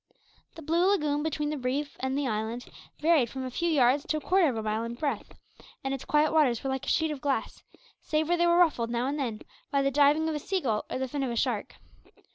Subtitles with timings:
[0.55, 2.65] The blue lagoon between the reef and the island
[2.99, 5.35] varied from a few yards to a quarter of a mile in breadth,
[5.83, 7.61] and its quiet waters were like a sheet of glass,
[8.01, 10.85] save where they were ruffled now and then by the diving of a sea gull
[10.89, 11.75] or the fin of a shark.